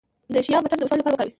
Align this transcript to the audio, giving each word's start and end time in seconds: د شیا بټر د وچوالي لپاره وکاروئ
د 0.33 0.35
شیا 0.45 0.57
بټر 0.63 0.77
د 0.77 0.81
وچوالي 0.83 0.99
لپاره 1.01 1.13
وکاروئ 1.13 1.29